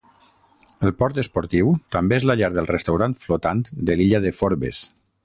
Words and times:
El 0.87 0.93
port 1.01 1.19
esportiu 1.23 1.69
també 1.97 2.17
és 2.21 2.25
la 2.29 2.37
llar 2.39 2.51
del 2.55 2.71
restaurant 2.71 3.15
flotant 3.27 3.63
de 3.91 3.99
l'illa 4.01 4.23
de 4.25 4.33
Forbes. 4.39 4.83